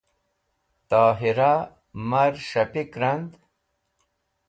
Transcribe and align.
tahira 0.89 1.51
mar 2.09 2.33
s̃hapik 2.47 2.91
rand 3.01 3.31